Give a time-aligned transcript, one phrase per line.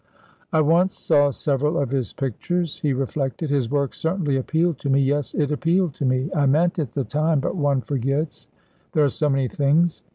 [0.51, 3.51] "I once saw several of his pictures," he reflected.
[3.51, 4.99] "His work certainly appealed to me...
[4.99, 6.27] yes, it appealed to me.
[6.35, 7.39] I meant at the time...
[7.39, 8.47] but one forgets;
[8.93, 10.01] there are so many things."